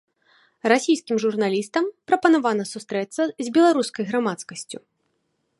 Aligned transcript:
Расійскім 0.71 1.19
журналістам 1.23 1.85
прапанавана 2.11 2.65
сустрэцца 2.73 3.23
з 3.45 3.57
беларускай 3.59 4.03
грамадскасцю. 4.11 4.77